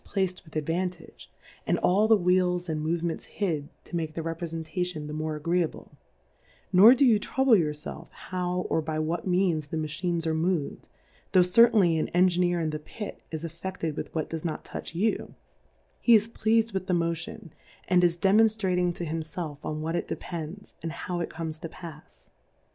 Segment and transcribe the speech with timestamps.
[0.01, 1.29] 9 placed with Advantage,
[1.67, 5.91] and all the Wheels and Movements hid, to make ,the Reprefentation the more agreeable:
[6.73, 10.89] Nor do you trouble your felf how, or by what Means the Machines are mov'd,
[11.33, 15.35] tho' certainly an Engineer in the Pit is afFe£ted with what does not touch you;
[15.99, 17.53] he is pleasM with the Mo tion,
[17.87, 22.23] and is demonftrating to, himfelf on what it depends, and how it comes to pafs.